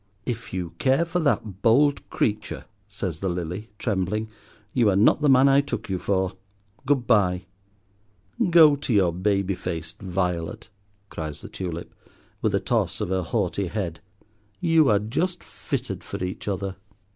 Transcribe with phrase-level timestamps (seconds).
[0.25, 4.29] "If you care for that bold creature," says the Lily, trembling,
[4.73, 6.33] "you are not the man I took you for.
[6.87, 7.45] Good bye."
[8.49, 10.69] "Go to your baby faced Violet,"
[11.11, 11.93] cries the Tulip,
[12.41, 13.99] with a toss of her haughty head.
[14.59, 16.77] "You are just fitted for each other."